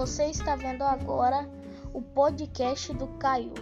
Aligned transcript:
Você 0.00 0.30
está 0.30 0.56
vendo 0.56 0.82
agora 0.82 1.46
o 1.92 2.00
podcast 2.00 2.90
do 2.94 3.06
Caio. 3.18 3.52